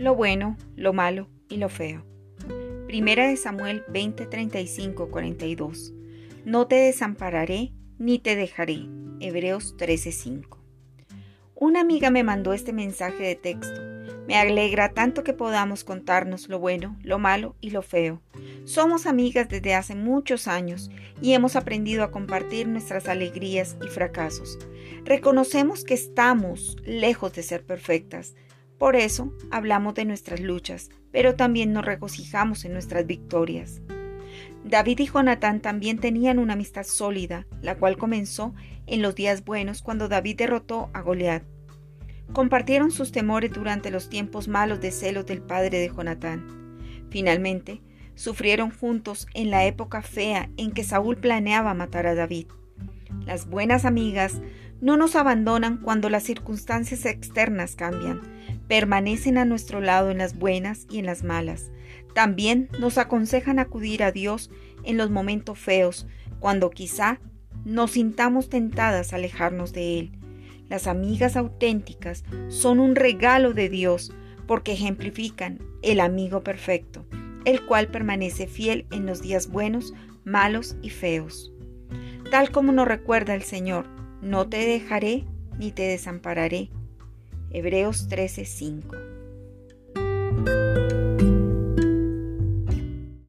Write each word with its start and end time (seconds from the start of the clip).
lo 0.00 0.14
bueno, 0.14 0.56
lo 0.76 0.94
malo 0.94 1.28
y 1.50 1.58
lo 1.58 1.68
feo. 1.68 2.06
Primera 2.86 3.28
de 3.28 3.36
Samuel 3.36 3.84
20, 3.88 4.24
35, 4.24 5.10
42. 5.10 5.92
No 6.46 6.66
te 6.66 6.76
desampararé 6.76 7.74
ni 7.98 8.18
te 8.18 8.34
dejaré. 8.34 8.88
Hebreos 9.20 9.76
13, 9.76 10.10
5. 10.10 10.58
Una 11.54 11.82
amiga 11.82 12.08
me 12.10 12.24
mandó 12.24 12.54
este 12.54 12.72
mensaje 12.72 13.22
de 13.22 13.34
texto. 13.34 13.78
Me 14.26 14.36
alegra 14.36 14.94
tanto 14.94 15.22
que 15.22 15.34
podamos 15.34 15.84
contarnos 15.84 16.48
lo 16.48 16.58
bueno, 16.58 16.96
lo 17.02 17.18
malo 17.18 17.56
y 17.60 17.68
lo 17.68 17.82
feo. 17.82 18.22
Somos 18.64 19.04
amigas 19.04 19.50
desde 19.50 19.74
hace 19.74 19.96
muchos 19.96 20.48
años 20.48 20.90
y 21.20 21.34
hemos 21.34 21.56
aprendido 21.56 22.04
a 22.04 22.10
compartir 22.10 22.66
nuestras 22.68 23.06
alegrías 23.06 23.76
y 23.84 23.88
fracasos. 23.88 24.58
Reconocemos 25.04 25.84
que 25.84 25.92
estamos 25.92 26.78
lejos 26.86 27.34
de 27.34 27.42
ser 27.42 27.66
perfectas. 27.66 28.34
Por 28.80 28.96
eso 28.96 29.30
hablamos 29.50 29.92
de 29.92 30.06
nuestras 30.06 30.40
luchas, 30.40 30.88
pero 31.12 31.34
también 31.34 31.74
nos 31.74 31.84
regocijamos 31.84 32.64
en 32.64 32.72
nuestras 32.72 33.06
victorias. 33.06 33.82
David 34.64 35.00
y 35.00 35.06
Jonatán 35.06 35.60
también 35.60 35.98
tenían 35.98 36.38
una 36.38 36.54
amistad 36.54 36.84
sólida, 36.84 37.46
la 37.60 37.76
cual 37.76 37.98
comenzó 37.98 38.54
en 38.86 39.02
los 39.02 39.14
días 39.14 39.44
buenos 39.44 39.82
cuando 39.82 40.08
David 40.08 40.38
derrotó 40.38 40.88
a 40.94 41.02
Goliat. 41.02 41.42
Compartieron 42.32 42.90
sus 42.90 43.12
temores 43.12 43.52
durante 43.52 43.90
los 43.90 44.08
tiempos 44.08 44.48
malos 44.48 44.80
de 44.80 44.92
celos 44.92 45.26
del 45.26 45.42
padre 45.42 45.78
de 45.78 45.88
Jonatán. 45.88 46.78
Finalmente, 47.10 47.82
sufrieron 48.14 48.70
juntos 48.70 49.26
en 49.34 49.50
la 49.50 49.66
época 49.66 50.00
fea 50.00 50.48
en 50.56 50.72
que 50.72 50.84
Saúl 50.84 51.18
planeaba 51.18 51.74
matar 51.74 52.06
a 52.06 52.14
David. 52.14 52.46
Las 53.26 53.46
buenas 53.46 53.84
amigas 53.84 54.40
no 54.80 54.96
nos 54.96 55.16
abandonan 55.16 55.78
cuando 55.78 56.08
las 56.08 56.22
circunstancias 56.22 57.04
externas 57.04 57.76
cambian, 57.76 58.20
permanecen 58.68 59.38
a 59.38 59.44
nuestro 59.44 59.80
lado 59.80 60.10
en 60.10 60.18
las 60.18 60.38
buenas 60.38 60.86
y 60.90 60.98
en 60.98 61.06
las 61.06 61.22
malas. 61.22 61.70
También 62.14 62.68
nos 62.78 62.98
aconsejan 62.98 63.58
acudir 63.58 64.02
a 64.02 64.12
Dios 64.12 64.50
en 64.84 64.96
los 64.96 65.10
momentos 65.10 65.58
feos, 65.58 66.06
cuando 66.38 66.70
quizá 66.70 67.20
nos 67.64 67.92
sintamos 67.92 68.48
tentadas 68.48 69.12
a 69.12 69.16
alejarnos 69.16 69.72
de 69.72 69.98
Él. 69.98 70.12
Las 70.68 70.86
amigas 70.86 71.36
auténticas 71.36 72.24
son 72.48 72.80
un 72.80 72.94
regalo 72.94 73.52
de 73.52 73.68
Dios 73.68 74.12
porque 74.46 74.72
ejemplifican 74.72 75.58
el 75.82 76.00
amigo 76.00 76.42
perfecto, 76.42 77.04
el 77.44 77.64
cual 77.66 77.88
permanece 77.88 78.46
fiel 78.46 78.86
en 78.90 79.04
los 79.06 79.20
días 79.20 79.48
buenos, 79.48 79.92
malos 80.24 80.76
y 80.80 80.90
feos. 80.90 81.52
Tal 82.30 82.50
como 82.50 82.72
nos 82.72 82.86
recuerda 82.86 83.34
el 83.34 83.42
Señor, 83.42 83.86
no 84.22 84.48
te 84.48 84.58
dejaré 84.58 85.24
ni 85.58 85.72
te 85.72 85.82
desampararé. 85.82 86.70
Hebreos 87.52 88.08
13:5 88.08 89.19